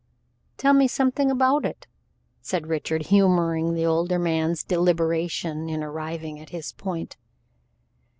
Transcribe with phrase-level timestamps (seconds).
[0.57, 1.85] "Tell me something about it,"
[2.41, 7.17] said Richard, humoring the older man's deliberation in arriving at his point.